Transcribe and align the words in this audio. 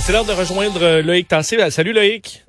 C'est 0.00 0.12
l'heure 0.12 0.24
de 0.24 0.32
rejoindre 0.32 0.82
euh, 0.82 1.02
Loïc 1.02 1.26
Tassé. 1.28 1.70
Salut 1.70 1.92
Loïc. 1.92 2.44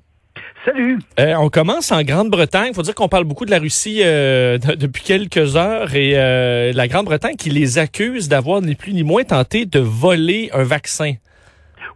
Salut. 0.66 1.00
Euh, 1.20 1.34
on 1.36 1.50
commence 1.50 1.92
en 1.92 2.04
Grande-Bretagne. 2.04 2.68
Il 2.72 2.76
faut 2.76 2.82
dire 2.82 2.94
qu'on 2.94 3.08
parle 3.08 3.24
beaucoup 3.24 3.46
de 3.46 3.52
la 3.52 3.60
Russie 3.60 4.02
euh, 4.04 4.58
depuis 4.78 5.02
quelques 5.04 5.56
heures 5.56 5.96
et 5.96 6.14
euh, 6.16 6.74
la 6.74 6.88
Grande-Bretagne 6.88 7.36
qui 7.36 7.50
les 7.50 7.78
accuse 7.78 8.28
d'avoir 8.28 8.62
ni 8.62 8.76
plus 8.76 8.94
ni 8.94 9.04
moins 9.04 9.24
tenté 9.24 9.66
de 9.66 9.80
voler 9.80 10.50
un 10.54 10.64
vaccin. 10.64 11.14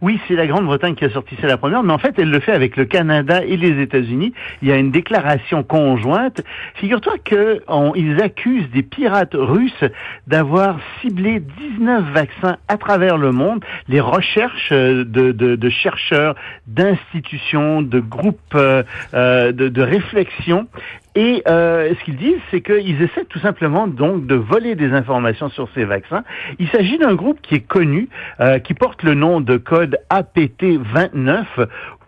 Oui, 0.00 0.20
c'est 0.26 0.34
la 0.34 0.46
Grande-Bretagne 0.46 0.94
qui 0.94 1.04
a 1.04 1.10
sorti 1.10 1.36
c'est 1.40 1.46
la 1.46 1.56
première, 1.56 1.82
mais 1.82 1.92
en 1.92 1.98
fait, 1.98 2.14
elle 2.18 2.30
le 2.30 2.40
fait 2.40 2.52
avec 2.52 2.76
le 2.76 2.84
Canada 2.84 3.42
et 3.44 3.56
les 3.56 3.80
États-Unis. 3.82 4.32
Il 4.62 4.68
y 4.68 4.72
a 4.72 4.76
une 4.76 4.90
déclaration 4.90 5.62
conjointe. 5.62 6.42
Figure-toi 6.74 7.14
qu'ils 7.24 8.22
accusent 8.22 8.70
des 8.70 8.82
pirates 8.82 9.34
russes 9.34 9.84
d'avoir 10.26 10.78
ciblé 11.00 11.40
19 11.40 12.04
vaccins 12.12 12.56
à 12.68 12.76
travers 12.76 13.18
le 13.18 13.32
monde. 13.32 13.64
Les 13.88 14.00
recherches 14.00 14.70
euh, 14.72 15.04
de 15.04 15.68
chercheurs, 15.70 16.34
d'institutions, 16.66 17.82
de 17.82 18.00
groupes 18.00 18.38
euh, 18.54 18.82
euh, 19.14 19.52
de, 19.52 19.68
de 19.68 19.82
réflexion 19.82 20.66
et 21.14 21.42
euh, 21.46 21.92
ce 21.98 22.04
qu'ils 22.04 22.16
disent, 22.16 22.40
c'est 22.50 22.62
qu'ils 22.62 23.02
essaient 23.02 23.26
tout 23.28 23.38
simplement 23.40 23.86
donc 23.86 24.26
de 24.26 24.34
voler 24.34 24.74
des 24.74 24.92
informations 24.92 25.50
sur 25.50 25.68
ces 25.74 25.84
vaccins. 25.84 26.24
Il 26.58 26.68
s'agit 26.68 26.96
d'un 26.98 27.14
groupe 27.14 27.38
qui 27.42 27.56
est 27.56 27.66
connu, 27.66 28.08
euh, 28.40 28.58
qui 28.58 28.72
porte 28.74 29.02
le 29.02 29.14
nom 29.14 29.40
de 29.40 29.58
code 29.58 29.98
APT29, 30.10 31.44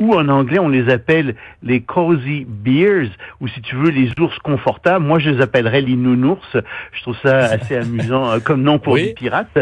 ou 0.00 0.14
en 0.14 0.28
anglais 0.28 0.58
on 0.58 0.68
les 0.68 0.90
appelle 0.90 1.34
les 1.62 1.80
cozy 1.82 2.46
bears, 2.48 3.08
ou 3.40 3.48
si 3.48 3.60
tu 3.60 3.76
veux 3.76 3.90
les 3.90 4.10
ours 4.18 4.38
confortables. 4.38 5.04
Moi 5.04 5.18
je 5.18 5.30
les 5.30 5.40
appellerais 5.42 5.82
les 5.82 5.96
nounours. 5.96 6.56
Je 6.92 7.02
trouve 7.02 7.16
ça 7.22 7.38
assez 7.38 7.76
amusant 7.84 8.30
euh, 8.30 8.38
comme 8.40 8.62
nom 8.62 8.78
pour 8.78 8.94
Oui. 8.94 9.06
les 9.06 9.12
pirates. 9.14 9.58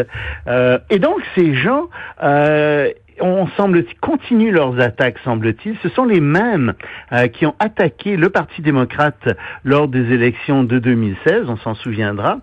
Euh, 0.47 0.79
et 0.89 0.99
donc 0.99 1.21
ces 1.35 1.53
gens 1.55 1.89
euh, 2.23 2.89
on 3.19 3.47
semble 3.57 3.83
continuent 4.01 4.51
leurs 4.51 4.79
attaques, 4.79 5.17
semble-t-il. 5.23 5.77
Ce 5.81 5.89
sont 5.89 6.05
les 6.05 6.19
mêmes 6.21 6.73
euh, 7.11 7.27
qui 7.27 7.45
ont 7.45 7.55
attaqué 7.59 8.17
le 8.17 8.29
Parti 8.29 8.61
démocrate 8.61 9.27
lors 9.63 9.87
des 9.87 10.11
élections 10.13 10.63
de 10.63 10.79
2016, 10.79 11.45
on 11.47 11.57
s'en 11.57 11.75
souviendra. 11.75 12.39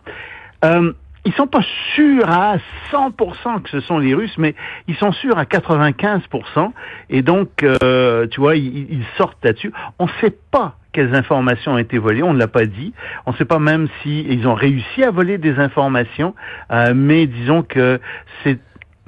Euh, 0.65 0.93
ils 1.25 1.33
sont 1.35 1.47
pas 1.47 1.65
sûrs 1.95 2.31
à 2.31 2.57
100% 2.91 3.63
que 3.63 3.71
ce 3.71 3.81
sont 3.81 3.99
les 3.99 4.15
Russes, 4.15 4.39
mais 4.39 4.55
ils 4.89 4.97
sont 4.97 5.13
sûrs 5.13 5.37
à 5.37 5.45
95%. 5.45 6.73
Et 7.11 7.23
donc, 7.23 7.63
euh, 7.63 8.27
tu 8.29 8.41
vois, 8.41 8.57
ils, 8.57 8.91
ils 8.91 9.05
sortent 9.19 9.45
là-dessus. 9.45 9.73
On 9.99 10.07
ne 10.07 10.11
sait 10.23 10.35
pas 10.51 10.77
quelles 10.93 11.15
informations 11.15 11.73
ont 11.73 11.79
été 11.79 11.99
volées, 11.99 12.23
on 12.23 12.33
ne 12.33 12.39
l'a 12.39 12.49
pas 12.49 12.65
dit. 12.65 12.93
On 13.27 13.33
ne 13.33 13.37
sait 13.37 13.45
pas 13.45 13.59
même 13.59 13.89
si 14.03 14.27
ils 14.29 14.47
ont 14.47 14.55
réussi 14.55 15.05
à 15.05 15.11
voler 15.11 15.39
des 15.39 15.59
informations, 15.59 16.35
euh, 16.73 16.93
mais 16.95 17.27
disons 17.27 17.63
que 17.63 18.01
c'est 18.43 18.59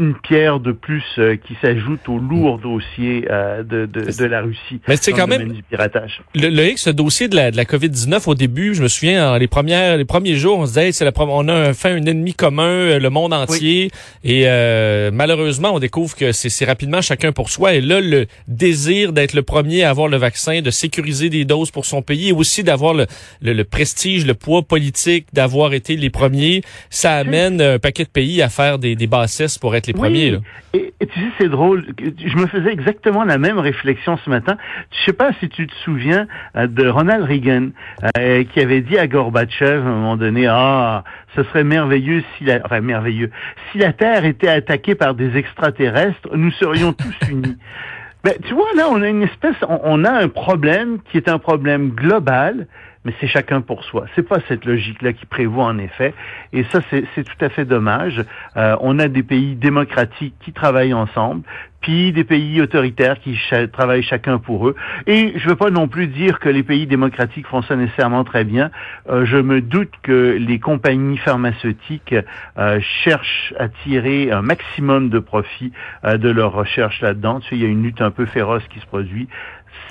une 0.03 0.15
pierre 0.15 0.61
de 0.61 0.73
plus 0.73 1.05
euh, 1.19 1.37
qui 1.37 1.57
s'ajoute 1.63 2.09
au 2.09 2.19
lourd 2.19 2.59
dossier 2.59 3.27
euh, 3.31 3.63
de, 3.63 3.87
de, 3.87 4.11
de 4.11 4.25
la 4.25 4.43
Russie. 4.43 4.81
Mais 4.89 4.97
c'est 4.97 5.13
quand 5.13 5.27
le 5.29 5.39
même 5.39 5.53
du 5.53 5.63
piratage. 5.63 6.21
le, 6.35 6.49
Loïc, 6.49 6.79
ce 6.79 6.91
dossier 6.91 7.29
de 7.29 7.37
la, 7.37 7.51
de 7.51 7.57
la 7.57 7.65
COVID-19 7.65 8.29
au 8.29 8.35
début, 8.35 8.75
je 8.75 8.83
me 8.83 8.89
souviens, 8.89 9.33
en 9.33 9.37
les 9.37 9.47
premières, 9.47 9.97
les 9.97 10.05
premiers 10.05 10.35
jours, 10.35 10.59
on 10.59 10.67
se 10.67 10.71
disait, 10.73 10.87
hey, 10.87 10.93
c'est 10.93 11.05
la, 11.05 11.13
on 11.17 11.49
a 11.49 11.71
enfin 11.71 11.95
un 11.95 12.05
ennemi 12.05 12.35
commun, 12.35 12.65
euh, 12.65 12.99
le 12.99 13.11
monde 13.11 13.33
entier, 13.33 13.91
et 14.25 14.43
euh, 14.47 15.11
malheureusement, 15.13 15.73
on 15.75 15.79
découvre 15.79 16.17
que 16.17 16.33
c'est 16.33 16.49
c'est 16.49 16.65
rapidement 16.65 17.01
chacun 17.01 17.33
pour 17.33 17.49
soi. 17.49 17.75
Et 17.75 17.81
là, 17.81 18.01
le 18.01 18.27
désir 18.49 19.13
d'être 19.13 19.35
le 19.35 19.43
premier 19.43 19.85
à 19.85 19.91
avoir 19.91 20.09
le 20.09 20.17
vaccin, 20.17 20.61
de 20.61 20.71
sécuriser 20.71 21.31
des 21.31 21.45
doses 21.45 21.71
pour 21.71 21.87
son 21.87 22.03
pays, 22.03 22.29
et 22.29 22.33
aussi 22.33 22.63
d'avoir 22.63 22.95
le, 22.95 23.07
le, 23.41 23.53
le 23.53 23.65
prestige, 23.65 24.27
le 24.27 24.35
poids 24.35 24.63
politique 24.63 25.27
d'avoir 25.33 25.73
été 25.73 25.97
les 25.97 26.11
premiers, 26.11 26.63
ça 26.91 27.15
amène 27.15 27.61
un 27.61 27.79
paquet 27.79 28.05
de 28.05 28.09
pays 28.09 28.43
à 28.43 28.49
faire 28.49 28.79
des, 28.79 28.97
des 28.97 29.07
bassesses 29.07 29.59
pour 29.59 29.75
être 29.77 29.87
les 29.87 29.92
premiers. 29.93 30.31
Là. 30.33 30.39
Et, 30.75 30.93
et 31.01 31.07
tu 31.07 31.21
sais, 31.21 31.27
c'est 31.39 31.49
drôle. 31.49 31.85
Je 31.99 32.37
me 32.37 32.47
faisais 32.47 32.73
exactement 32.73 33.25
la 33.25 33.39
même 33.39 33.59
réflexion 33.59 34.17
ce 34.25 34.31
matin. 34.31 34.57
Je 34.91 35.05
sais 35.05 35.13
pas 35.13 35.33
si 35.41 35.49
tu 35.49 35.67
te 35.67 35.75
souviens 35.85 36.27
euh, 36.57 36.67
de 36.67 36.89
Ronald 36.89 37.25
Reagan 37.25 37.69
euh, 38.17 38.45
qui 38.45 38.61
avait 38.61 38.81
dit 38.81 38.99
à 38.99 39.07
Gorbatchev 39.07 39.83
à 39.83 39.91
un 39.91 39.95
moment 39.95 40.17
donné, 40.17 40.47
ah, 40.49 41.05
ce 41.37 41.43
serait 41.45 41.65
merveilleux 41.65 42.23
si 42.37 42.45
la, 42.45 42.61
enfin 42.65 42.81
merveilleux, 42.81 43.31
si 43.71 43.79
la 43.79 43.93
Terre 43.93 44.25
était 44.25 44.49
attaquée 44.49 44.95
par 44.95 45.15
des 45.15 45.37
extraterrestres, 45.37 46.35
nous 46.35 46.51
serions 46.53 46.93
tous 46.93 47.15
unis. 47.31 47.57
Ben, 48.25 48.35
tu 48.47 48.55
vois, 48.55 48.69
là, 48.77 48.87
on 48.89 49.03
a 49.03 49.09
une 49.09 49.25
espèce, 49.25 49.57
on, 49.69 49.81
on 49.83 50.05
a 50.05 50.11
un 50.11 50.29
problème 50.29 50.99
qui 51.11 51.17
est 51.17 51.29
un 51.29 51.39
problème 51.39 51.91
global, 51.91 52.67
mais 53.05 53.13
c'est 53.21 53.27
chacun 53.27 53.61
pour 53.61 53.85
soi. 53.85 54.07
C'est 54.15 54.27
pas 54.27 54.39
cette 54.49 54.65
logique-là 54.65 55.13
qui 55.13 55.27
prévaut 55.27 55.63
en 55.63 55.79
effet, 55.79 56.15
et 56.53 56.65
ça, 56.65 56.81
c'est 56.91 57.25
tout 57.25 57.45
à 57.45 57.49
fait 57.49 57.65
dommage. 57.65 58.25
Euh, 58.57 58.77
on 58.81 58.99
a 58.99 59.09
des 59.09 59.23
pays 59.23 59.55
démocratiques 59.55 60.35
qui 60.41 60.53
travaillent 60.53 60.95
ensemble, 60.95 61.43
puis 61.83 62.13
des 62.13 62.25
pays 62.25 62.63
autoritaires 62.63 63.19
qui 63.21 63.37
travaillent 63.73 64.05
chacun 64.05 64.39
pour 64.39 64.69
eux. 64.69 64.77
Et 65.07 65.33
je 65.37 65.49
veux 65.49 65.57
pas 65.57 65.71
non 65.71 65.89
plus 65.89 66.07
dire 66.07 66.39
que 66.39 66.49
les 66.49 66.63
pays 66.63 66.87
démocratiques 66.87 67.47
font 67.47 67.61
ça 67.63 67.77
nécessairement 67.77 68.25
très 68.25 68.45
bien. 68.45 68.71
Euh, 69.11 69.27
je 69.27 69.37
me 69.37 69.61
doute 69.61 69.93
que 70.03 70.39
les 70.39 70.61
compagnies 70.61 71.19
pharmaceutiques 71.19 72.15
euh, 72.57 72.81
cherchent 72.81 73.53
à 73.59 73.69
tirer 73.69 74.31
un 74.31 74.43
maximum 74.43 75.11
de 75.11 75.19
profit 75.19 75.73
euh, 76.05 76.17
de 76.17 76.31
leurs 76.31 76.53
recherches 76.53 77.01
là-dedans. 77.01 77.41
Tu 77.41 77.49
sais, 77.49 77.57
il 77.57 77.63
y 77.63 77.67
a 77.67 77.69
une 77.69 77.83
lutte 77.83 78.01
un 78.01 78.13
peu 78.13 78.27
féroce 78.27 78.63
qui 78.69 78.79
se 78.79 78.87
produit. 78.87 79.29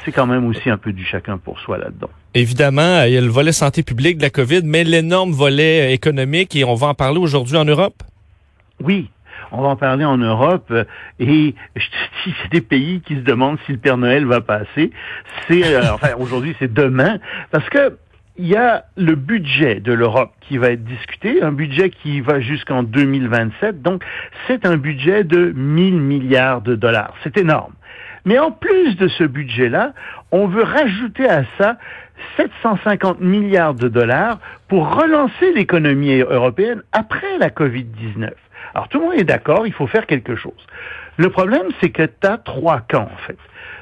C'est 0.06 0.12
quand 0.12 0.28
même 0.28 0.46
aussi 0.46 0.70
un 0.70 0.78
peu 0.78 0.94
du 0.94 1.04
chacun 1.04 1.38
pour 1.38 1.60
soi 1.60 1.78
là-dedans. 1.78 2.10
Évidemment, 2.34 3.04
il 3.04 3.14
y 3.14 3.18
a 3.18 3.22
le 3.22 3.28
volet 3.28 3.52
santé 3.52 3.84
publique 3.84 4.18
de 4.18 4.24
la 4.24 4.30
COVID, 4.30 4.62
mais 4.64 4.86
l'énorme 4.86 5.32
volet 5.32 5.90
euh, 5.90 5.94
économique, 5.94 6.56
et 6.56 6.64
on 6.64 6.76
va 6.76 6.88
en 6.88 6.94
parler 6.94 7.20
aujourd'hui 7.20 7.58
en 7.58 7.66
Europe. 7.66 8.04
Oui, 8.82 9.10
on 9.52 9.62
va 9.62 9.68
en 9.68 9.76
parler 9.76 10.06
en 10.06 10.18
Europe 10.18 10.68
euh, 10.72 10.86
et 11.20 11.56
je 11.76 11.86
te 11.86 12.30
dis, 12.30 12.36
c'est 12.42 12.52
des 12.52 12.62
pays 12.62 13.02
qui 13.02 13.16
se 13.16 13.22
demandent 13.22 13.58
si 13.66 13.74
le 13.74 13.78
Père 13.78 13.98
Noël 13.98 14.26
va 14.26 14.40
passer. 14.40 14.92
C'est 15.48 15.76
euh, 15.76 15.82
enfin 15.94 16.12
aujourd'hui, 16.18 16.56
c'est 16.60 16.74
demain 16.74 17.20
parce 17.52 17.68
que 17.70 17.98
il 18.38 18.48
y 18.48 18.56
a 18.56 18.86
le 18.96 19.16
budget 19.16 19.82
de 19.82 19.92
l'Europe 19.92 20.32
qui 20.40 20.58
va 20.58 20.72
être 20.72 20.86
discuté, 20.86 21.42
un 21.44 21.52
budget 21.52 21.90
qui 21.90 22.22
va 22.22 22.40
jusqu'en 22.40 22.82
2027. 22.82 23.82
Donc, 23.82 24.04
c'est 24.48 24.66
un 24.66 24.78
budget 24.78 25.26
de 25.26 25.52
1000 25.52 25.96
milliards 25.96 26.62
de 26.62 26.76
dollars. 26.76 27.14
C'est 27.24 27.38
énorme. 27.38 27.74
Mais 28.26 28.40
en 28.40 28.52
plus 28.52 28.96
de 28.96 29.08
ce 29.08 29.24
budget-là, 29.24 29.94
on 30.32 30.48
veut 30.48 30.64
rajouter 30.64 31.28
à 31.28 31.44
ça 31.58 31.78
750 32.38 33.20
milliards 33.20 33.74
de 33.74 33.88
dollars 33.88 34.40
pour 34.68 34.94
relancer 34.96 35.54
l'économie 35.54 36.20
européenne 36.20 36.84
après 36.92 37.38
la 37.40 37.50
COVID-19. 37.50 38.30
Alors 38.74 38.88
tout 38.88 39.00
le 39.00 39.06
monde 39.06 39.16
est 39.16 39.24
d'accord, 39.24 39.68
il 39.68 39.74
faut 39.74 39.88
faire 39.88 40.06
quelque 40.06 40.36
chose. 40.36 40.68
Le 41.18 41.30
problème, 41.30 41.68
c'est 41.82 41.90
que 41.90 42.04
tu 42.04 42.28
as 42.28 42.38
trois 42.38 42.80
camps, 42.82 43.10
en 43.14 43.18
fait. 43.28 43.38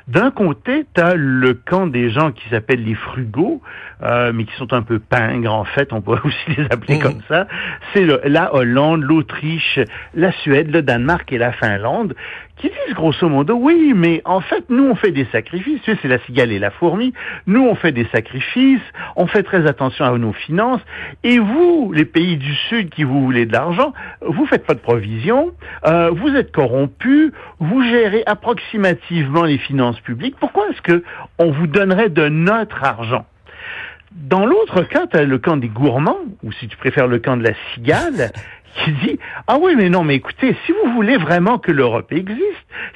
D'un 0.08 0.32
côté, 0.32 0.86
tu 0.96 1.02
as 1.02 1.14
le 1.16 1.54
camp 1.54 1.86
des 1.86 2.10
gens 2.10 2.32
qui 2.32 2.48
s'appellent 2.50 2.84
les 2.84 2.96
frugaux, 2.96 3.62
euh, 4.02 4.32
mais 4.34 4.46
qui 4.46 4.56
sont 4.56 4.74
un 4.74 4.82
peu 4.82 4.98
pingres, 4.98 5.54
en 5.54 5.66
fait, 5.66 5.94
on 5.94 6.02
pourrait 6.02 6.22
aussi 6.26 6.56
les 6.58 6.66
appeler 6.66 6.96
Mhm. 6.96 7.02
comme 7.04 7.22
ça. 7.28 7.48
C'est 7.94 8.06
la 8.28 8.54
Hollande, 8.56 9.02
l'Autriche, 9.04 9.80
la 10.16 10.32
Suède, 10.32 10.72
le 10.74 10.82
Danemark 10.82 11.32
et 11.32 11.38
la 11.38 11.52
Finlande, 11.52 12.16
qui 12.58 12.68
disent 12.70 12.96
grosso 12.96 13.30
modo, 13.30 13.56
oui, 13.56 13.94
mais 13.96 14.22
en 14.26 14.42
fait, 14.42 14.66
nous, 14.70 14.84
on 14.86 14.96
fait 14.96 15.12
des 15.12 15.26
sacrifices. 15.32 15.82
Tu 15.84 15.92
sais, 15.94 15.98
c'est 16.02 16.08
la 16.10 16.20
cigale 16.26 16.52
et 16.52 16.60
la 16.60 16.72
fourmi. 16.72 17.14
Nous, 17.48 17.64
on 17.66 17.76
fait 17.76 17.92
des 17.94 18.06
sacrifices, 18.12 18.82
on 19.16 19.28
fait 19.28 19.44
très 19.44 19.66
attention 19.68 20.04
à 20.06 20.18
nos 20.18 20.34
finances. 20.34 20.82
Et 21.24 21.38
vous, 21.40 21.94
les 21.94 22.04
pays 22.06 22.36
du 22.36 22.54
Sud 22.68 22.90
qui 22.90 23.04
vous 23.04 23.24
voulez 23.24 23.46
de 23.46 23.54
l'argent, 23.54 23.94
vous 24.26 24.46
faites 24.48 24.66
pas 24.66 24.74
de 24.74 24.80
provisions, 24.80 25.52
euh, 25.86 26.10
vous 26.10 26.36
êtes 26.36 26.52
corrompus, 26.52 27.19
vous 27.60 27.82
gérez 27.84 28.24
approximativement 28.26 29.44
les 29.44 29.58
finances 29.58 30.00
publiques. 30.00 30.36
Pourquoi 30.40 30.70
est-ce 30.70 30.82
que 30.82 31.04
on 31.38 31.52
vous 31.52 31.68
donnerait 31.68 32.10
de 32.10 32.28
notre 32.30 32.84
argent? 32.84 33.26
Dans 34.12 34.46
l'autre 34.46 34.82
cas, 34.82 35.06
tu 35.06 35.18
as 35.18 35.24
le 35.24 35.38
camp 35.38 35.58
des 35.58 35.68
gourmands, 35.68 36.18
ou 36.44 36.52
si 36.52 36.68
tu 36.68 36.76
préfères 36.78 37.08
le 37.08 37.20
camp 37.20 37.38
de 37.38 37.44
la 37.44 37.54
cigale, 37.74 38.32
qui 38.76 38.92
dit 38.92 39.20
Ah 39.48 39.58
oui, 39.62 39.74
mais 39.76 39.90
non, 39.90 40.04
mais 40.04 40.16
écoutez, 40.16 40.56
si 40.66 40.72
vous 40.72 40.94
voulez 40.94 41.18
vraiment 41.18 41.58
que 41.58 41.72
l'Europe 41.72 42.12
existe, 42.12 42.40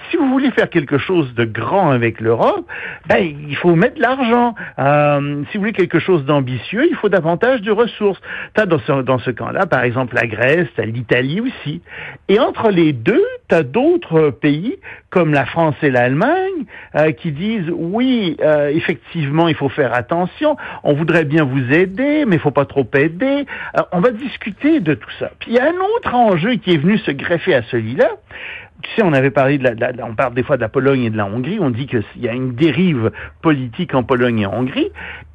si 0.09 0.17
vous 0.17 0.29
voulez 0.29 0.52
faire 0.52 0.70
quelque 0.70 0.97
chose 0.97 1.34
de 1.34 1.46
grand 1.46 1.91
avec 1.91 2.20
l'Europe, 2.20 2.66
ben 3.08 3.23
il 3.23 3.55
faut 3.55 3.75
mettre 3.75 3.96
de 3.96 4.02
l'argent. 4.02 4.55
Euh, 4.79 5.43
si 5.49 5.58
vous 5.58 5.61
voulez 5.61 5.73
quelque 5.73 5.99
chose 5.99 6.25
d'ambitieux, 6.25 6.87
il 6.90 6.96
faut 6.96 7.09
davantage 7.09 7.61
de 7.61 7.72
ressources. 7.72 8.22
T'as 8.53 8.66
dans 8.66 8.79
ce, 8.79 9.02
dans 9.02 9.20
ce 9.20 9.31
camp-là, 9.31 9.66
par 9.66 9.84
exemple, 9.84 10.16
la 10.16 10.28
Grèce, 10.28 10.67
t'as 10.75 10.85
l'Italie 10.85 11.41
aussi. 11.41 11.81
Et 12.29 12.40
entre 12.40 12.70
les 12.70 12.93
deux, 12.93 13.23
t'as 13.47 13.64
d'autres 13.64 14.29
pays 14.29 14.78
comme 15.09 15.34
la 15.34 15.46
France 15.46 15.75
et 15.81 15.91
l'Allemagne 15.91 16.66
euh, 16.96 17.11
qui 17.11 17.31
disent 17.31 17.72
oui, 17.72 18.37
euh, 18.41 18.70
effectivement, 18.70 19.47
il 19.47 19.55
faut 19.55 19.70
faire 19.70 19.93
attention. 19.93 20.58
On 20.84 20.93
voudrait 20.93 21.25
bien 21.25 21.43
vous 21.43 21.72
aider, 21.72 22.25
mais 22.25 22.35
il 22.35 22.40
faut 22.40 22.52
pas 22.52 22.66
trop 22.66 22.87
aider. 22.96 23.46
Alors, 23.73 23.87
on 23.91 23.99
va 23.99 24.11
discuter 24.11 24.79
de 24.79 24.93
tout 24.93 25.11
ça. 25.20 25.31
Puis 25.40 25.59
a 25.63 25.69
un 25.69 25.97
autre 25.97 26.13
enjeu 26.13 26.55
qui 26.55 26.73
est 26.73 26.77
venu 26.77 26.97
se 26.97 27.11
greffer 27.11 27.55
à 27.55 27.63
celui-là. 27.63 28.09
Tu 28.81 28.89
sais, 28.95 29.03
on 29.03 29.13
avait 29.13 29.31
parlé 29.31 29.57
de 29.57 29.63
la, 29.63 29.75
de 29.75 29.97
la- 29.97 30.05
on 30.05 30.15
parle 30.15 30.33
des 30.33 30.43
fois 30.43 30.57
de 30.57 30.61
la 30.61 30.69
Pologne 30.69 31.03
et 31.03 31.09
de 31.09 31.17
la 31.17 31.25
Hongrie. 31.25 31.57
On 31.61 31.69
dit 31.69 31.87
qu'il 31.87 32.03
y 32.17 32.27
a 32.27 32.33
une 32.33 32.53
dérive 32.53 33.11
politique 33.41 33.95
en 33.95 34.03
Pologne 34.03 34.39
et 34.39 34.45
en 34.45 34.53
Hongrie. 34.53 34.91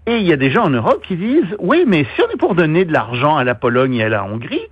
Et 0.06 0.16
il 0.16 0.26
y 0.26 0.32
a 0.32 0.36
des 0.36 0.50
gens 0.50 0.64
en 0.64 0.70
Europe 0.70 1.02
qui 1.06 1.16
disent, 1.16 1.56
oui, 1.58 1.84
mais 1.86 2.06
si 2.14 2.22
on 2.22 2.32
est 2.32 2.38
pour 2.38 2.54
donner 2.54 2.84
de 2.84 2.92
l'argent 2.92 3.36
à 3.36 3.44
la 3.44 3.54
Pologne 3.54 3.94
et 3.96 4.04
à 4.04 4.08
la 4.08 4.24
Hongrie, 4.24 4.68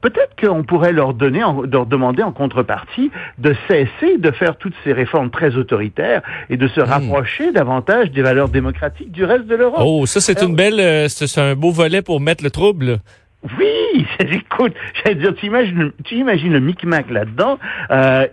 peut-être 0.00 0.34
qu'on 0.40 0.62
pourrait 0.64 0.92
leur 0.92 1.14
donner, 1.14 1.40
leur 1.70 1.86
demander 1.86 2.22
en 2.22 2.32
contrepartie 2.32 3.10
de 3.38 3.54
cesser 3.66 4.18
de 4.18 4.30
faire 4.30 4.56
toutes 4.56 4.74
ces 4.84 4.92
réformes 4.92 5.30
très 5.30 5.56
autoritaires 5.56 6.22
et 6.50 6.56
de 6.56 6.68
se 6.68 6.80
hmm. 6.80 6.84
rapprocher 6.84 7.52
davantage 7.52 8.10
des 8.12 8.22
valeurs 8.22 8.48
démocratiques 8.48 9.10
du 9.10 9.24
reste 9.24 9.46
de 9.46 9.56
l'Europe. 9.56 9.82
Oh, 9.84 10.06
ça 10.06 10.20
c'est 10.20 10.42
une 10.42 10.54
belle, 10.54 10.80
euh, 10.80 11.08
c'est 11.08 11.40
un 11.40 11.54
beau 11.54 11.70
volet 11.70 12.02
pour 12.02 12.20
mettre 12.20 12.44
le 12.44 12.50
trouble. 12.50 12.98
Oui, 13.42 14.06
écoute, 14.18 14.74
j'allais 14.94 15.16
dire, 15.16 15.34
tu 15.34 15.46
imagines, 15.46 15.92
tu 16.04 16.16
imagines 16.16 16.52
le 16.52 16.60
micmac 16.60 17.08
là-dedans. 17.10 17.58
Euh, 17.90 18.26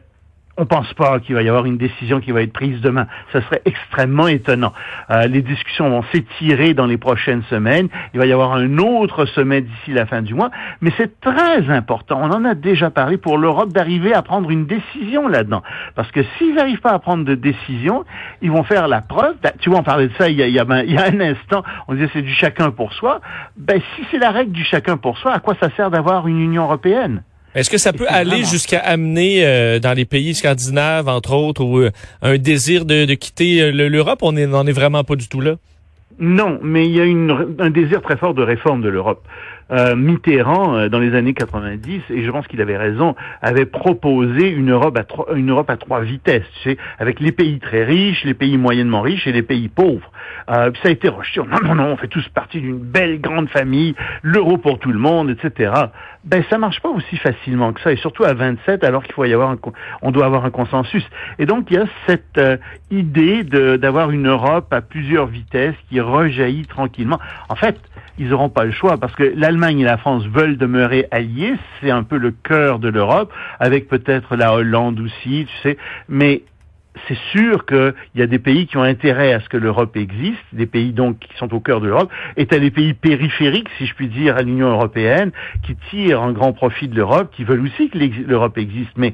on 0.58 0.66
pense 0.66 0.94
pas 0.94 1.20
qu'il 1.20 1.36
va 1.36 1.42
y 1.42 1.50
avoir 1.50 1.66
une 1.66 1.78
décision 1.78 2.20
qui 2.20 2.32
va 2.32 2.42
être 2.42 2.54
prise 2.54 2.80
demain. 2.82 3.08
Ça 3.34 3.42
serait 3.42 3.62
extrêmement 3.66 4.28
étonnant. 4.28 4.74
Euh, 5.10 5.28
les 5.28 5.42
discussions 5.42 5.90
vont 5.90 6.04
s'étirer 6.14 6.74
dans 6.74 6.86
les 6.86 6.98
prochaines 6.98 7.44
semaines. 7.50 7.90
Il 8.14 8.20
va 8.20 8.26
y 8.26 8.32
avoir 8.32 8.54
un 8.54 8.78
autre 8.78 9.26
sommet 9.26 9.62
d'ici 9.62 9.92
la 9.92 10.06
fin 10.06 10.22
du 10.22 10.34
mois. 10.34 10.52
Mais 10.82 10.92
c'est 10.98 11.20
très 11.20 11.70
important, 11.70 12.20
on 12.22 12.32
en 12.32 12.46
a 12.46 12.56
déjà 12.56 12.90
parlé, 12.90 13.18
pour 13.18 13.38
l'Europe 13.38 13.74
d'arriver 13.74 14.14
à 14.14 14.22
prendre 14.22 14.50
une 14.50 14.66
décision 14.66 15.28
là-dedans. 15.28 15.62
Parce 15.96 16.12
que 16.12 16.22
s'ils 16.38 16.56
n'arrivent 16.56 16.82
pas 16.82 16.92
à 16.92 17.00
prendre 17.00 17.26
de 17.26 17.36
décision, 17.36 18.06
ils 18.42 18.52
vont 18.52 18.64
faire 18.64 18.88
la 18.88 19.02
preuve. 19.02 19.36
Tu 19.60 19.70
vois, 19.70 19.80
on 19.80 19.84
parlait 19.84 20.08
de 20.08 20.14
ça 20.18 20.30
il 20.30 20.38
y 20.38 20.44
a, 20.44 20.48
il 20.48 20.54
y 20.54 20.60
a, 20.60 20.84
il 20.84 20.94
y 20.94 20.98
a 20.98 21.06
un 21.06 21.20
instant. 21.20 21.64
On 21.88 21.94
disait 21.94 22.10
c'est 22.14 22.22
du 22.22 22.34
chacun 22.34 22.72
pour 22.72 22.94
soi. 22.94 23.20
Ben, 23.58 23.82
si 23.96 24.06
c'est 24.12 24.20
la 24.20 24.32
règle 24.32 24.52
du 24.52 24.64
chacun 24.64 24.98
pour 24.98 25.18
soi, 25.18 25.34
à 25.34 25.40
quoi 25.40 25.56
ça 25.60 25.70
sert 25.76 25.92
d'avoir 25.92 26.28
une 26.28 26.40
Union 26.40 26.64
européenne? 26.64 27.24
Est-ce 27.56 27.70
que 27.70 27.78
ça 27.78 27.94
peut 27.94 28.06
aller 28.10 28.44
jusqu'à 28.44 28.80
amener 28.80 29.46
euh, 29.46 29.80
dans 29.80 29.94
les 29.94 30.04
pays 30.04 30.36
scandinaves, 30.36 31.08
entre 31.08 31.34
autres, 31.34 31.64
ou, 31.64 31.80
euh, 31.80 31.92
un 32.22 32.38
désir 32.38 32.84
de, 32.84 33.14
quitter 33.14 33.62
euh, 33.62 33.72
l'Europe? 33.90 34.20
On 34.24 34.34
n'en 34.34 34.68
est 34.68 34.74
vraiment 34.74 35.06
pas 35.06 35.16
du 35.16 35.30
tout 35.30 35.40
là. 35.40 35.56
Non, 36.20 36.60
mais 36.62 36.86
il 36.86 36.92
y 36.94 37.00
a 37.00 37.06
une, 37.06 37.56
un 37.60 37.70
désir 37.70 38.02
très 38.02 38.18
fort 38.18 38.34
de 38.34 38.44
réforme 38.44 38.82
de 38.82 38.90
l'Europe. 38.90 39.26
Euh, 39.72 39.96
Mitterrand, 39.96 40.76
euh, 40.76 40.90
dans 40.90 41.00
les 41.00 41.16
années 41.16 41.34
90, 41.34 42.02
et 42.12 42.24
je 42.24 42.30
pense 42.30 42.46
qu'il 42.46 42.62
avait 42.62 42.78
raison, 42.78 43.16
avait 43.42 43.66
proposé 43.66 44.48
une 44.48 44.70
Europe 44.70 44.96
à 44.96 45.04
trois, 45.04 45.36
une 45.36 45.50
Europe 45.50 45.72
à 45.72 45.78
trois 45.78 46.02
vitesses, 46.02 46.46
tu 46.62 46.70
sais, 46.70 46.78
avec 47.00 47.20
les 47.20 47.32
pays 47.32 47.58
très 47.58 47.84
riches, 47.84 48.24
les 48.26 48.36
pays 48.36 48.60
moyennement 48.60 49.02
riches 49.02 49.26
et 49.26 49.32
les 49.32 49.42
pays 49.42 49.68
pauvres. 49.68 50.12
Euh, 50.52 50.70
ça 50.84 50.90
a 50.90 50.92
été 50.92 51.10
rejeté. 51.10 51.40
Non, 51.40 51.58
non, 51.64 51.74
non, 51.74 51.86
on 51.86 51.98
fait 51.98 52.08
tous 52.08 52.28
partie 52.30 52.62
d'une 52.62 52.78
belle 52.78 53.20
grande 53.20 53.50
famille, 53.50 53.96
l'euro 54.22 54.60
pour 54.60 54.78
tout 54.78 54.92
le 54.92 55.00
monde, 55.00 55.32
etc. 55.32 55.72
Ben, 56.24 56.44
ça 56.50 56.60
marche 56.60 56.80
pas 56.80 56.90
aussi 56.90 57.18
facilement 57.18 57.74
que 57.74 57.82
ça, 57.82 57.92
et 57.92 57.98
surtout 57.98 58.24
à 58.24 58.34
27, 58.34 58.84
alors 58.84 59.04
qu'il 59.04 59.16
faut 59.16 59.26
y 59.26 59.34
avoir 59.34 59.50
un, 59.50 59.58
on 60.04 60.12
doit 60.12 60.26
avoir 60.26 60.46
un 60.46 60.52
consensus. 60.52 61.04
Et 61.40 61.48
donc, 61.48 61.72
il 61.72 61.78
y 61.78 61.80
a 61.80 61.86
cette 62.06 62.38
euh, 62.38 62.58
idée 62.92 63.44
d'avoir 63.44 64.12
une 64.12 64.28
Europe 64.28 64.72
à 64.72 64.82
plusieurs 64.82 65.26
vitesses 65.26 65.76
qui 65.90 66.00
rejaillit 66.00 66.68
tranquillement. 66.68 67.20
En 67.50 67.56
fait, 67.56 67.80
ils 68.18 68.30
n'auront 68.30 68.50
pas 68.50 68.64
le 68.64 68.72
choix 68.72 68.98
parce 68.98 69.14
que 69.16 69.24
l'Allemagne 69.56 69.80
et 69.80 69.86
la 69.86 69.98
France 69.98 70.26
veulent 70.28 70.58
demeurer 70.58 71.08
alliés, 71.12 71.54
c'est 71.80 71.90
un 71.90 72.04
peu 72.04 72.18
le 72.18 72.32
cœur 72.32 72.80
de 72.80 72.90
l'Europe, 72.90 73.32
avec 73.62 73.88
peut-être 73.88 74.36
la 74.36 74.54
Hollande 74.54 75.00
aussi, 75.00 75.48
tu 75.48 75.58
sais, 75.64 75.78
mais 76.10 76.44
c'est 77.08 77.18
sûr 77.32 77.66
qu'il 77.66 77.94
y 78.16 78.22
a 78.22 78.28
des 78.28 78.40
pays 78.40 78.68
qui 78.68 78.76
ont 78.76 78.84
intérêt 78.84 79.32
à 79.32 79.40
ce 79.40 79.48
que 79.48 79.56
l'Europe 79.56 79.96
existe, 79.96 80.44
des 80.52 80.66
pays 80.66 80.92
donc 80.92 81.20
qui 81.20 81.38
sont 81.38 81.54
au 81.54 81.62
cœur 81.62 81.80
de 81.80 81.88
l'Europe, 81.88 82.12
et 82.36 82.46
as 82.52 82.60
des 82.60 82.70
pays 82.72 82.94
périphériques, 82.94 83.70
si 83.78 83.86
je 83.86 83.94
puis 83.96 84.10
dire, 84.10 84.36
à 84.36 84.42
l'Union 84.42 84.68
européenne, 84.68 85.32
qui 85.64 85.78
tirent 85.90 86.22
un 86.22 86.34
grand 86.34 86.52
profit 86.52 86.90
de 86.90 86.96
l'Europe, 86.96 87.32
qui 87.34 87.46
veulent 87.46 87.62
aussi 87.62 87.90
que 87.90 87.98
l'Europe 87.98 88.58
existe. 88.58 88.92
Mais 88.98 89.14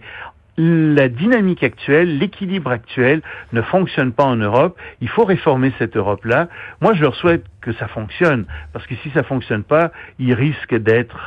la 0.62 1.10
dynamique 1.10 1.64
actuelle, 1.64 2.20
l'équilibre 2.20 2.70
actuel 2.70 3.22
ne 3.52 3.62
fonctionne 3.64 4.12
pas 4.12 4.26
en 4.26 4.36
Europe. 4.36 4.78
Il 5.02 5.10
faut 5.10 5.26
réformer 5.26 5.74
cette 5.80 5.98
Europe-là. 5.98 6.50
Moi, 6.82 6.94
je 6.94 7.02
leur 7.02 7.16
souhaite 7.16 7.46
que 7.62 7.74
ça 7.74 7.88
fonctionne, 7.88 8.46
parce 8.72 8.86
que 8.86 8.94
si 8.96 9.10
ça 9.10 9.24
fonctionne 9.24 9.64
pas, 9.64 9.92
ils 10.20 10.36
risquent 10.36 10.78
d'être 10.78 11.18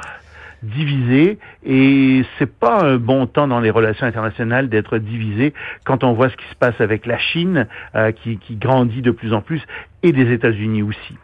divisés 0.63 1.39
et 1.67 2.25
c'est 2.39 2.59
pas 2.59 2.83
un 2.85 2.97
bon 2.97 3.27
temps 3.27 3.49
dans 3.49 3.61
les 3.61 3.71
relations 3.71 4.07
internationales 4.07 4.69
d'être 4.69 4.99
divisé 4.99 5.53
quand 5.85 6.05
on 6.05 6.15
voit 6.15 6.31
ce 6.31 6.37
qui 6.37 6.47
se 6.49 6.55
passe 6.55 6.81
avec 6.81 7.05
la 7.05 7.19
Chine 7.19 7.67
euh, 7.97 8.13
qui, 8.13 8.39
qui 8.39 8.57
grandit 8.57 9.03
de 9.03 9.11
plus 9.11 9.35
en 9.35 9.43
plus 9.43 9.61
et 10.03 10.13
des 10.13 10.33
États-Unis 10.33 10.83
aussi. 10.83 11.19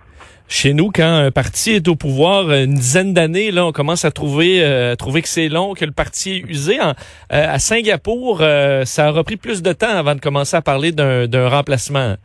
Chez 0.53 0.75
nous, 0.75 0.91
quand 0.93 1.05
un 1.05 1.31
parti 1.31 1.71
est 1.71 1.87
au 1.87 1.95
pouvoir 1.95 2.51
une 2.51 2.75
dizaine 2.75 3.15
d'années, 3.15 3.53
là, 3.53 3.65
on 3.67 3.71
commence 3.71 4.05
à 4.05 4.11
trouver, 4.11 4.65
euh, 4.65 4.97
trouver 4.97 5.23
que 5.23 5.29
c'est 5.29 5.49
long, 5.49 5.75
que 5.75 5.85
le 5.85 5.93
parti 5.93 6.33
est 6.33 6.51
usé. 6.51 6.81
Euh, 6.81 6.93
à 7.29 7.61
Singapour, 7.61 8.41
euh, 8.41 8.85
ça 8.85 9.11
aura 9.11 9.23
pris 9.23 9.37
plus 9.37 9.63
de 9.63 9.73
temps 9.73 9.97
avant 9.97 10.17
de 10.17 10.21
commencer 10.21 10.57
à 10.57 10.61
parler 10.61 10.91
d'un 10.91 11.49
remplacement. 11.49 12.17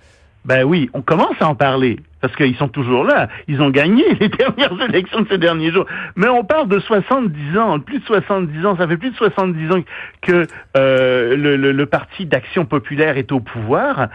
Ben 0.44 0.64
oui, 0.64 0.90
on 0.96 1.04
commence 1.04 1.36
à 1.40 1.48
en 1.48 1.54
parler 1.54 2.00
parce 2.26 2.38
qu'ils 2.38 2.56
sont 2.56 2.70
toujours 2.70 3.04
là. 3.04 3.30
Ils 3.48 3.62
ont 3.62 3.70
gagné 3.70 4.04
les 4.20 4.30
dernières 4.30 4.82
élections 4.90 5.22
de 5.22 5.28
ces 5.30 5.38
derniers 5.38 5.72
jours. 5.72 5.86
Mais 6.16 6.28
on 6.28 6.44
parle 6.44 6.68
de 6.68 6.80
70 6.80 7.58
ans, 7.58 7.80
plus 7.80 8.00
de 8.00 8.06
70 8.06 8.66
ans. 8.66 8.76
Ça 8.78 8.88
fait 8.88 8.98
plus 8.98 9.12
de 9.12 9.16
70 9.16 9.72
ans 9.72 9.84
que 10.22 10.48
euh, 10.76 11.36
le, 11.36 11.56
le, 11.56 11.72
le, 11.72 11.86
Parti 11.86 12.26
d'Action 12.26 12.66
Populaire 12.66 13.18
est 13.18 13.32
au 13.32 13.40
pouvoir. 13.40 14.08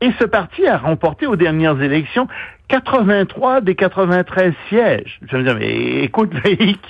Et 0.00 0.10
ce 0.18 0.24
parti 0.24 0.66
a 0.66 0.78
remporté 0.78 1.26
aux 1.26 1.36
dernières 1.36 1.80
élections 1.82 2.26
83 2.68 3.62
des 3.62 3.74
93 3.74 4.52
sièges. 4.68 5.18
Je 5.30 5.36
me 5.36 5.42
dire, 5.42 5.56
mais 5.58 6.04
écoute, 6.04 6.32
Loïc, 6.44 6.80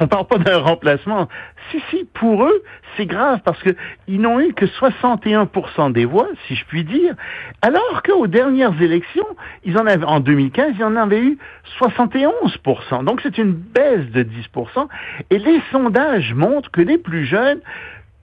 on 0.00 0.06
parle 0.06 0.26
pas 0.26 0.38
d'un 0.38 0.58
remplacement. 0.58 1.28
Si, 1.70 1.82
si, 1.90 2.04
pour 2.14 2.44
eux, 2.44 2.62
c'est 2.96 3.06
grave 3.06 3.40
parce 3.44 3.60
que 3.62 3.70
ils 4.06 4.20
n'ont 4.20 4.40
eu 4.40 4.52
que 4.52 4.66
61% 4.66 5.92
des 5.92 6.04
voix, 6.04 6.28
si 6.46 6.54
je 6.54 6.64
puis 6.66 6.84
dire, 6.84 7.14
alors 7.62 8.02
qu'aux 8.02 8.26
dernières 8.26 8.80
élections, 8.80 9.26
ils 9.64 9.76
en 9.78 9.86
avaient, 9.86 10.04
en 10.04 10.20
2015, 10.20 10.74
ils 10.78 10.84
en 10.84 10.96
avaient 10.96 11.22
eu 11.22 11.38
71%. 11.80 13.04
Donc 13.04 13.20
c'est 13.22 13.38
une 13.38 13.52
baisse 13.52 14.10
de 14.12 14.22
10%. 14.22 14.88
Et 15.30 15.38
les 15.38 15.60
sondages 15.72 16.34
montrent 16.34 16.70
que 16.70 16.80
les 16.80 16.98
plus 16.98 17.24
jeunes 17.24 17.60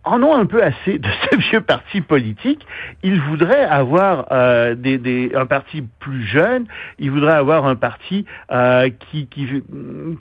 en 0.04 0.24
ont 0.24 0.36
un 0.36 0.46
peu 0.46 0.64
assez 0.64 1.00
de 1.00 1.08
ce 1.32 1.38
vieux 1.38 1.62
parti 1.62 2.02
politique. 2.02 2.66
Ils 3.04 3.20
voudraient 3.22 3.66
avoir 3.66 4.28
euh, 4.32 4.76
des, 4.76 4.98
des, 4.98 5.32
un 5.36 5.46
parti 5.46 5.84
plus 6.00 6.24
jeune. 6.24 6.66
Ils 7.00 7.12
voudraient 7.12 7.34
avoir 7.34 7.66
un 7.66 7.76
parti 7.76 8.26
euh, 8.52 8.90
qui, 9.12 9.28
qui, 9.28 9.48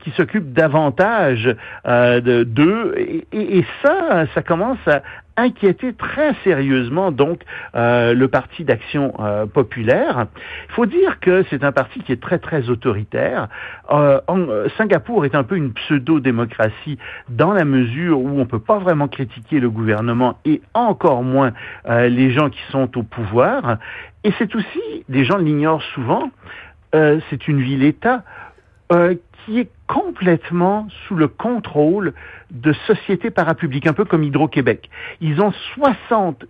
qui 0.02 0.10
s'occupe 0.12 0.52
davantage 0.52 1.54
euh, 1.86 2.44
d'eux. 2.44 2.94
Et, 2.98 3.26
et, 3.32 3.64
ça, 3.82 4.26
ça 4.34 4.42
commence 4.42 4.78
à, 4.86 5.02
inquiéter 5.36 5.92
très 5.92 6.34
sérieusement 6.44 7.10
donc 7.12 7.42
euh, 7.74 8.14
le 8.14 8.28
parti 8.28 8.64
d'action 8.64 9.14
euh, 9.20 9.46
populaire. 9.46 10.26
Il 10.68 10.74
faut 10.74 10.86
dire 10.86 11.20
que 11.20 11.44
c'est 11.50 11.64
un 11.64 11.72
parti 11.72 12.00
qui 12.00 12.12
est 12.12 12.20
très 12.20 12.38
très 12.38 12.68
autoritaire. 12.68 13.48
Euh, 13.90 14.20
Singapour 14.76 15.24
est 15.24 15.34
un 15.34 15.44
peu 15.44 15.56
une 15.56 15.72
pseudo-démocratie 15.72 16.98
dans 17.28 17.52
la 17.52 17.64
mesure 17.64 18.20
où 18.20 18.40
on 18.40 18.46
peut 18.46 18.60
pas 18.60 18.78
vraiment 18.78 19.08
critiquer 19.08 19.60
le 19.60 19.70
gouvernement 19.70 20.38
et 20.44 20.60
encore 20.74 21.22
moins 21.22 21.52
les 21.88 22.30
gens 22.30 22.50
qui 22.50 22.60
sont 22.70 22.96
au 22.98 23.02
pouvoir. 23.02 23.78
Et 24.24 24.32
c'est 24.38 24.54
aussi, 24.54 25.04
les 25.08 25.24
gens 25.24 25.38
l'ignorent 25.38 25.82
souvent, 25.94 26.30
c'est 26.92 27.48
une 27.48 27.60
ville-État 27.60 28.22
qui 29.44 29.58
est 29.58 29.70
complètement 29.86 30.86
sous 31.06 31.14
le 31.14 31.28
contrôle 31.28 32.12
de 32.50 32.72
sociétés 32.72 33.30
parapubliques, 33.30 33.86
un 33.86 33.92
peu 33.92 34.04
comme 34.04 34.22
Hydro-Québec. 34.22 34.90
Ils 35.20 35.40
ont 35.40 35.52
60, 35.74 36.44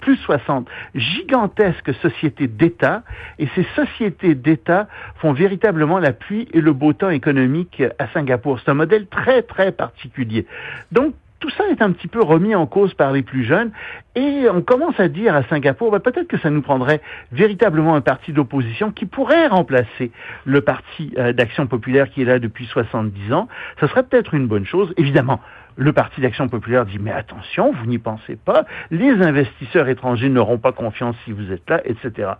plus 0.00 0.16
60 0.16 0.68
gigantesques 0.94 1.94
sociétés 1.94 2.46
d'État, 2.46 3.02
et 3.38 3.48
ces 3.54 3.66
sociétés 3.74 4.34
d'État 4.34 4.88
font 5.16 5.32
véritablement 5.32 5.98
la 5.98 6.12
pluie 6.12 6.48
et 6.52 6.60
le 6.60 6.72
beau 6.72 6.92
temps 6.92 7.10
économique 7.10 7.82
à 7.98 8.08
Singapour. 8.12 8.60
C'est 8.60 8.70
un 8.70 8.74
modèle 8.74 9.06
très, 9.06 9.42
très 9.42 9.72
particulier. 9.72 10.46
Donc, 10.92 11.14
tout 11.40 11.50
ça 11.50 11.64
est 11.68 11.82
un 11.82 11.92
petit 11.92 12.08
peu 12.08 12.22
remis 12.22 12.54
en 12.54 12.66
cause 12.66 12.94
par 12.94 13.12
les 13.12 13.22
plus 13.22 13.44
jeunes 13.44 13.70
et 14.14 14.46
on 14.50 14.62
commence 14.62 14.98
à 14.98 15.08
dire 15.08 15.34
à 15.34 15.42
Singapour, 15.44 15.90
ben, 15.90 16.00
peut-être 16.00 16.28
que 16.28 16.38
ça 16.38 16.50
nous 16.50 16.62
prendrait 16.62 17.00
véritablement 17.32 17.94
un 17.94 18.00
parti 18.00 18.32
d'opposition 18.32 18.92
qui 18.92 19.06
pourrait 19.06 19.48
remplacer 19.48 20.10
le 20.44 20.60
parti 20.60 21.12
euh, 21.18 21.32
d'action 21.32 21.66
populaire 21.66 22.10
qui 22.10 22.22
est 22.22 22.24
là 22.24 22.38
depuis 22.38 22.66
70 22.66 23.32
ans. 23.32 23.48
Ce 23.80 23.86
serait 23.86 24.04
peut-être 24.04 24.34
une 24.34 24.46
bonne 24.46 24.64
chose. 24.64 24.94
Évidemment, 24.96 25.40
le 25.76 25.92
Parti 25.92 26.20
d'action 26.20 26.48
populaire 26.48 26.86
dit 26.86 26.98
mais 26.98 27.12
attention, 27.12 27.72
vous 27.72 27.86
n'y 27.86 27.98
pensez 27.98 28.36
pas, 28.36 28.64
les 28.90 29.10
investisseurs 29.10 29.88
étrangers 29.88 30.28
n'auront 30.28 30.58
pas 30.58 30.72
confiance 30.72 31.16
si 31.24 31.32
vous 31.32 31.52
êtes 31.52 31.68
là, 31.68 31.80
etc. 31.84 32.32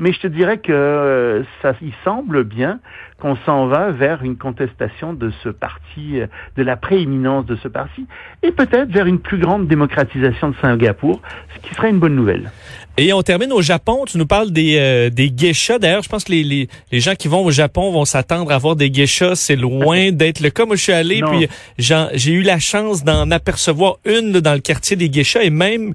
Mais 0.00 0.14
je 0.14 0.20
te 0.20 0.26
dirais 0.26 0.56
que 0.58 0.72
euh, 0.72 1.42
ça, 1.60 1.74
il 1.82 1.92
semble 2.04 2.44
bien 2.44 2.80
qu'on 3.20 3.36
s'en 3.44 3.66
va 3.66 3.90
vers 3.90 4.22
une 4.22 4.38
contestation 4.38 5.12
de 5.12 5.30
ce 5.44 5.50
parti, 5.50 6.18
euh, 6.18 6.26
de 6.56 6.62
la 6.62 6.76
prééminence 6.76 7.44
de 7.44 7.54
ce 7.56 7.68
parti, 7.68 8.06
et 8.42 8.50
peut-être 8.50 8.90
vers 8.90 9.04
une 9.04 9.18
plus 9.18 9.36
grande 9.36 9.68
démocratisation 9.68 10.48
de 10.48 10.54
Singapour, 10.62 11.20
ce 11.54 11.68
qui 11.68 11.74
serait 11.74 11.90
une 11.90 11.98
bonne 11.98 12.14
nouvelle. 12.14 12.50
Et 12.96 13.12
on 13.12 13.20
termine 13.20 13.52
au 13.52 13.60
Japon. 13.60 14.04
Tu 14.06 14.16
nous 14.16 14.26
parles 14.26 14.50
des, 14.52 14.78
euh, 14.78 15.10
des 15.10 15.30
geishas. 15.34 15.78
D'ailleurs, 15.78 16.02
je 16.02 16.08
pense 16.08 16.24
que 16.24 16.32
les, 16.32 16.44
les, 16.44 16.68
les, 16.90 17.00
gens 17.00 17.14
qui 17.14 17.28
vont 17.28 17.44
au 17.44 17.50
Japon 17.50 17.92
vont 17.92 18.06
s'attendre 18.06 18.50
à 18.52 18.58
voir 18.58 18.76
des 18.76 18.90
geishas. 18.90 19.34
C'est 19.34 19.56
loin 19.56 20.12
d'être 20.12 20.40
le 20.40 20.48
cas. 20.48 20.64
Moi, 20.64 20.76
je 20.76 20.82
suis 20.82 20.92
allé, 20.92 21.20
puis 21.22 21.46
j'ai 21.76 22.32
eu 22.32 22.42
la 22.42 22.58
chance 22.58 23.04
d'en 23.04 23.30
apercevoir 23.30 23.98
une 24.06 24.32
dans 24.32 24.54
le 24.54 24.60
quartier 24.60 24.96
des 24.96 25.10
geishas, 25.10 25.42
et 25.42 25.50
même 25.50 25.92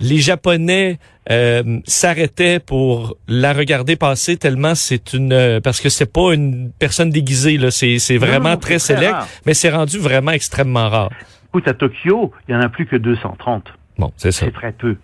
les 0.00 0.18
Japonais 0.18 0.98
euh, 1.30 1.80
s'arrêtaient 1.84 2.60
pour 2.60 3.16
la 3.28 3.52
regarder 3.52 3.96
passer 3.96 4.36
tellement 4.36 4.74
c'est 4.74 5.12
une 5.12 5.32
euh, 5.32 5.60
parce 5.60 5.80
que 5.80 5.88
c'est 5.88 6.12
pas 6.12 6.34
une 6.34 6.70
personne 6.78 7.10
déguisée 7.10 7.56
là, 7.58 7.70
c'est 7.70 7.98
c'est 7.98 8.18
vraiment 8.18 8.56
très 8.56 8.78
sélect, 8.78 9.16
mais 9.44 9.54
c'est 9.54 9.70
rendu 9.70 9.98
vraiment 9.98 10.32
extrêmement 10.32 10.88
rare. 10.88 11.10
Écoute, 11.48 11.68
à 11.68 11.74
Tokyo, 11.74 12.32
il 12.48 12.52
y 12.52 12.54
en 12.56 12.60
a 12.60 12.68
plus 12.68 12.86
que 12.86 12.96
230. 12.96 13.64
Bon, 13.98 14.12
c'est 14.16 14.30
ça. 14.30 14.46
C'est 14.46 14.52
très 14.52 14.72
peu. 14.72 14.96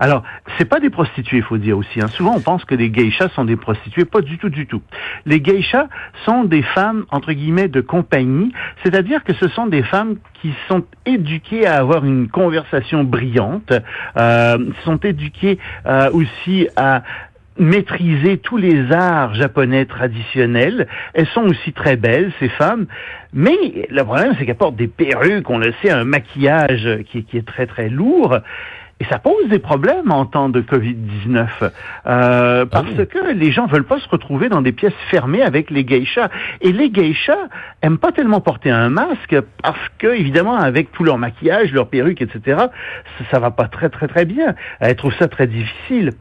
Alors, 0.00 0.22
c'est 0.58 0.64
pas 0.64 0.80
des 0.80 0.90
prostituées, 0.90 1.38
il 1.38 1.42
faut 1.42 1.58
dire 1.58 1.78
aussi. 1.78 2.00
Hein. 2.00 2.08
Souvent, 2.08 2.34
on 2.36 2.40
pense 2.40 2.64
que 2.64 2.74
les 2.74 2.92
geishas 2.92 3.28
sont 3.30 3.44
des 3.44 3.56
prostituées. 3.56 4.04
Pas 4.04 4.20
du 4.20 4.38
tout, 4.38 4.48
du 4.48 4.66
tout. 4.66 4.82
Les 5.24 5.42
geishas 5.42 5.88
sont 6.24 6.44
des 6.44 6.62
femmes, 6.62 7.04
entre 7.10 7.32
guillemets, 7.32 7.68
de 7.68 7.80
compagnie. 7.80 8.52
C'est-à-dire 8.82 9.24
que 9.24 9.34
ce 9.34 9.48
sont 9.48 9.66
des 9.66 9.82
femmes 9.82 10.16
qui 10.40 10.54
sont 10.68 10.84
éduquées 11.04 11.66
à 11.66 11.76
avoir 11.76 12.04
une 12.04 12.28
conversation 12.28 13.04
brillante, 13.04 13.72
euh, 14.16 14.58
sont 14.84 14.98
éduquées 14.98 15.58
euh, 15.86 16.10
aussi 16.12 16.68
à 16.76 17.02
maîtriser 17.58 18.38
tous 18.38 18.56
les 18.56 18.92
arts 18.92 19.34
japonais 19.34 19.86
traditionnels. 19.86 20.86
Elles 21.14 21.26
sont 21.28 21.42
aussi 21.42 21.72
très 21.72 21.96
belles, 21.96 22.32
ces 22.38 22.48
femmes. 22.48 22.86
Mais 23.32 23.86
le 23.90 24.04
problème, 24.04 24.34
c'est 24.38 24.46
qu'elles 24.46 24.56
portent 24.56 24.76
des 24.76 24.88
perruques, 24.88 25.48
on 25.50 25.58
le 25.58 25.72
sait, 25.82 25.90
un 25.90 26.04
maquillage 26.04 26.88
qui, 27.10 27.24
qui 27.24 27.38
est 27.38 27.46
très 27.46 27.66
très 27.66 27.88
lourd. 27.88 28.38
Et 28.98 29.04
ça 29.04 29.18
pose 29.18 29.48
des 29.50 29.58
problèmes 29.58 30.10
en 30.10 30.24
temps 30.24 30.48
de 30.48 30.62
Covid-19 30.62 31.48
euh, 32.06 32.64
parce 32.64 32.88
ah 32.98 33.04
que 33.04 33.32
les 33.32 33.52
gens 33.52 33.66
veulent 33.66 33.84
pas 33.84 34.00
se 34.00 34.08
retrouver 34.08 34.48
dans 34.48 34.62
des 34.62 34.72
pièces 34.72 34.94
fermées 35.10 35.42
avec 35.42 35.70
les 35.70 35.84
geishas. 35.86 36.30
Et 36.62 36.72
les 36.72 36.90
geishas 36.90 37.48
aiment 37.82 37.98
pas 37.98 38.12
tellement 38.12 38.40
porter 38.40 38.70
un 38.70 38.88
masque 38.88 39.36
parce 39.62 39.88
que, 39.98 40.06
évidemment, 40.06 40.56
avec 40.56 40.92
tout 40.92 41.04
leur 41.04 41.18
maquillage, 41.18 41.72
leur 41.74 41.88
perruque, 41.88 42.22
etc., 42.22 42.40
ça, 43.18 43.24
ça 43.30 43.38
va 43.38 43.50
pas 43.50 43.68
très 43.68 43.90
très 43.90 44.08
très 44.08 44.24
bien. 44.24 44.54
Elles 44.80 44.96
trouvent 44.96 45.16
ça 45.18 45.28
très 45.28 45.46
difficile. 45.46 46.12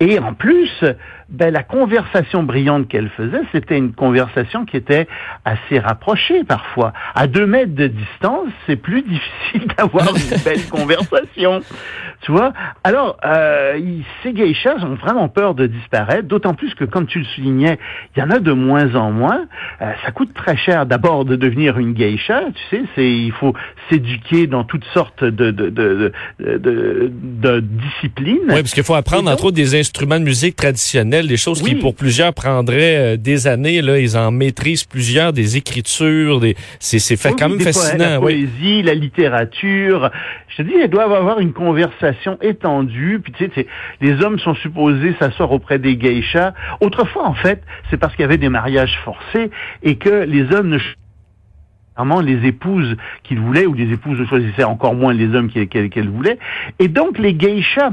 Et 0.00 0.18
en 0.18 0.32
plus, 0.32 0.84
ben, 1.32 1.50
la 1.50 1.62
conversation 1.62 2.42
brillante 2.42 2.88
qu'elle 2.88 3.08
faisait, 3.08 3.40
c'était 3.52 3.78
une 3.78 3.94
conversation 3.94 4.66
qui 4.66 4.76
était 4.76 5.08
assez 5.46 5.78
rapprochée 5.78 6.44
parfois. 6.44 6.92
À 7.14 7.26
deux 7.26 7.46
mètres 7.46 7.74
de 7.74 7.86
distance, 7.86 8.48
c'est 8.66 8.76
plus 8.76 9.02
difficile 9.52 9.66
d'avoir 9.76 10.08
une 10.14 10.42
belle 10.44 10.66
conversation. 10.70 11.60
Tu 12.22 12.30
vois 12.30 12.52
Alors, 12.84 13.16
euh, 13.24 13.78
ces 14.22 14.32
geishas 14.32 14.76
ont 14.84 14.94
vraiment 14.94 15.28
peur 15.28 15.54
de 15.56 15.66
disparaître, 15.66 16.28
d'autant 16.28 16.54
plus 16.54 16.72
que, 16.74 16.84
comme 16.84 17.06
tu 17.06 17.18
le 17.18 17.24
soulignais, 17.24 17.78
il 18.14 18.20
y 18.20 18.22
en 18.22 18.30
a 18.30 18.38
de 18.38 18.52
moins 18.52 18.94
en 18.94 19.10
moins. 19.10 19.46
Euh, 19.80 19.92
ça 20.04 20.12
coûte 20.12 20.32
très 20.32 20.56
cher 20.56 20.86
d'abord 20.86 21.24
de 21.24 21.34
devenir 21.34 21.78
une 21.78 21.94
geisha, 21.94 22.42
tu 22.54 22.76
sais, 22.76 22.82
c'est 22.94 23.10
il 23.10 23.32
faut 23.32 23.54
s'éduquer 23.90 24.46
dans 24.46 24.62
toutes 24.62 24.84
sortes 24.94 25.24
de, 25.24 25.50
de, 25.50 25.68
de, 25.70 26.12
de, 26.38 27.12
de 27.12 27.60
disciplines. 27.60 28.38
Oui, 28.48 28.54
parce 28.54 28.72
qu'il 28.72 28.84
faut 28.84 28.94
apprendre, 28.94 29.28
entre 29.28 29.46
autres, 29.46 29.56
des 29.56 29.78
instruments 29.78 30.20
de 30.20 30.24
musique 30.24 30.54
traditionnels, 30.54 31.26
des 31.26 31.36
choses 31.36 31.60
qui, 31.60 31.74
pour 31.74 31.96
plusieurs, 31.96 32.32
prendraient 32.32 33.14
euh, 33.14 33.16
des 33.16 33.48
années. 33.48 33.82
Là, 33.82 33.98
ils 33.98 34.16
en 34.16 34.30
maîtrisent 34.30 34.84
plusieurs, 34.84 35.32
des 35.32 35.56
écritures, 35.56 36.38
des 36.38 36.54
c'est 36.78 37.16
fait 37.16 37.34
quand 37.36 37.48
même 37.48 37.60
fascinant. 37.60 38.10
La 38.10 38.20
poésie, 38.20 38.82
la 38.82 38.94
littérature. 38.94 40.10
Je 40.48 40.56
te 40.58 40.62
dis, 40.62 40.74
elles 40.74 40.90
doivent 40.90 41.12
avoir 41.14 41.40
une 41.40 41.52
conversation 41.52 42.11
étendue. 42.40 43.20
Puis 43.22 43.32
tu 43.32 43.50
sais, 43.54 43.66
les 44.00 44.22
hommes 44.22 44.38
sont 44.38 44.54
supposés 44.54 45.14
s'asseoir 45.18 45.52
auprès 45.52 45.78
des 45.78 45.96
geishas. 45.96 46.52
Autrefois, 46.80 47.26
en 47.26 47.34
fait, 47.34 47.62
c'est 47.90 47.96
parce 47.96 48.14
qu'il 48.14 48.22
y 48.22 48.26
avait 48.26 48.38
des 48.38 48.48
mariages 48.48 48.98
forcés 49.04 49.50
et 49.82 49.96
que 49.96 50.24
les 50.24 50.52
hommes 50.54 50.68
ne 50.68 50.78
les 52.24 52.46
épouses 52.46 52.96
qu'ils 53.22 53.40
voulaient, 53.40 53.66
ou 53.66 53.74
les 53.74 53.92
épouses 53.92 54.26
choisissaient 54.28 54.64
encore 54.64 54.94
moins 54.94 55.12
les 55.12 55.34
hommes 55.34 55.50
qu'elles 55.50 56.08
voulaient. 56.08 56.38
Et 56.78 56.88
donc 56.88 57.18
les 57.18 57.38
geishas 57.38 57.92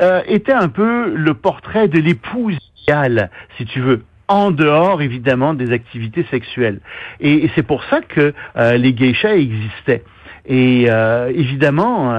euh, 0.00 0.22
étaient 0.26 0.52
un 0.52 0.68
peu 0.68 1.14
le 1.14 1.34
portrait 1.34 1.88
de 1.88 1.98
l'épouse 1.98 2.56
idéale, 2.82 3.30
si 3.56 3.66
tu 3.66 3.80
veux 3.80 4.04
en 4.28 4.52
dehors 4.52 5.02
évidemment 5.02 5.54
des 5.54 5.72
activités 5.72 6.24
sexuelles. 6.30 6.80
Et, 7.18 7.50
c'est 7.54 7.64
pour 7.64 7.82
ça 7.84 8.00
que 8.00 8.32
euh, 8.56 8.76
les 8.76 8.96
geishas 8.96 9.34
existaient. 9.34 10.04
Et 10.46 10.86
euh, 10.88 11.32
évidemment, 11.34 12.12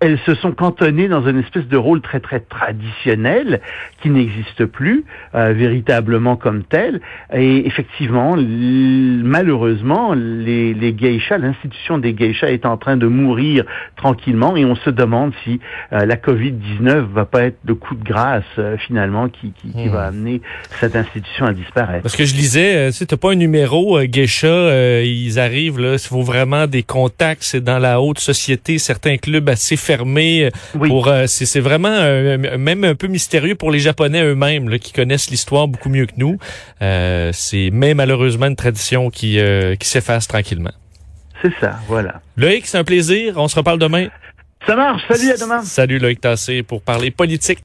elles 0.00 0.18
se 0.24 0.34
sont 0.34 0.52
cantonnées 0.52 1.08
dans 1.08 1.28
une 1.28 1.40
espèce 1.40 1.66
de 1.66 1.76
rôle 1.76 2.00
très 2.00 2.20
très 2.20 2.40
traditionnel 2.40 3.60
qui 4.02 4.08
n'existe 4.08 4.64
plus 4.64 5.04
euh, 5.34 5.52
véritablement 5.52 6.36
comme 6.36 6.64
tel. 6.64 7.02
Et 7.34 7.66
effectivement, 7.66 8.34
malheureusement, 8.36 10.14
les, 10.14 10.72
les 10.72 10.96
geishas, 10.96 11.36
l'institution 11.36 11.98
des 11.98 12.14
geishas 12.14 12.48
est 12.48 12.64
en 12.64 12.78
train 12.78 12.96
de 12.96 13.06
mourir 13.06 13.64
tranquillement 13.96 14.56
et 14.56 14.64
on 14.64 14.74
se 14.74 14.88
demande 14.88 15.32
si 15.44 15.60
euh, 15.92 16.06
la 16.06 16.16
Covid-19 16.16 17.00
va 17.12 17.26
pas 17.26 17.42
être 17.42 17.58
le 17.66 17.74
coup 17.74 17.94
de 17.94 18.02
grâce 18.02 18.44
euh, 18.58 18.78
finalement 18.78 19.28
qui, 19.28 19.52
qui, 19.52 19.70
qui 19.70 19.88
va 19.88 20.06
hmm. 20.06 20.14
amener 20.14 20.40
cette 20.80 20.96
institution 20.96 21.44
à 21.44 21.52
disparaître. 21.52 22.02
Parce 22.02 22.16
que 22.16 22.24
je 22.24 22.34
lisais, 22.34 22.86
tu 22.90 23.04
sais, 23.04 23.16
pas 23.18 23.32
un 23.32 23.36
numéro 23.36 24.00
geisha, 24.04 25.02
ils 25.02 25.38
arrivent 25.38 25.78
là, 25.78 25.92
il 25.92 25.98
faut 25.98 26.22
vraiment 26.22 26.66
des 26.66 26.82
contacts, 26.82 27.42
c'est 27.42 27.62
dans 27.62 27.78
la 27.78 28.00
haute 28.00 28.18
société, 28.18 28.78
certains 28.78 29.18
clubs 29.18 29.46
assez 29.50 29.76
fermé. 29.90 30.44
Euh, 30.44 30.78
pour 30.86 31.08
euh, 31.08 31.24
c'est 31.26 31.60
vraiment 31.60 32.00
même 32.58 32.84
un 32.84 32.94
peu 32.94 33.08
mystérieux 33.08 33.54
pour 33.54 33.70
les 33.70 33.80
Japonais 33.80 34.22
eux-mêmes 34.22 34.78
qui 34.78 34.92
connaissent 34.92 35.30
l'histoire 35.30 35.68
beaucoup 35.68 35.88
mieux 35.88 36.06
que 36.06 36.14
nous. 36.16 36.38
Euh, 36.82 37.30
c'est 37.32 37.70
mais 37.72 37.94
malheureusement 37.94 38.46
une 38.46 38.56
tradition 38.56 39.10
qui 39.10 39.38
qui 39.78 39.88
s'efface 39.88 40.28
tranquillement. 40.28 40.72
C'est 41.42 41.52
ça, 41.58 41.78
voilà. 41.88 42.20
Loïc, 42.36 42.66
c'est 42.66 42.76
un 42.76 42.84
plaisir. 42.84 43.34
On 43.36 43.48
se 43.48 43.56
reparle 43.56 43.78
demain. 43.78 44.08
Ça 44.66 44.76
marche. 44.76 45.02
Salut, 45.10 45.30
à 45.30 45.36
demain. 45.38 45.62
Salut 45.62 45.98
Loïc 45.98 46.20
Tassé 46.20 46.62
pour 46.62 46.82
parler 46.82 47.10
politique. 47.10 47.58